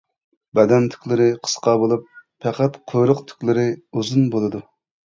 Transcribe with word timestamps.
بەدەن 0.59 0.87
تۈكلىرى 0.93 1.27
قىسقا 1.47 1.75
بولۇپ، 1.83 2.09
پەقەت 2.47 2.83
قۇيرۇق 2.95 3.25
تۈكلىرى 3.29 3.71
ئۇزۇن 3.79 4.29
بولىدۇ. 4.37 4.67